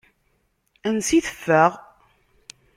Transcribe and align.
Ansa 0.87 1.11
i 1.17 1.19
teffeɣ? 1.25 1.71